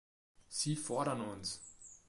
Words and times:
Sie 0.49 0.75
fordern 0.77 1.21
uns. 1.21 1.61